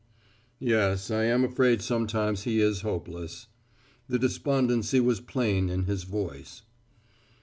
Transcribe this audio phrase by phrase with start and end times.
[0.57, 3.45] "Yes, I am afraid sometimes he is hopeless."
[4.07, 6.63] The despondency was plain in his voice.